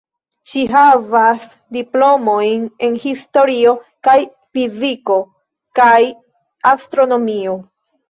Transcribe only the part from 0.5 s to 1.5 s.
Ŝi havas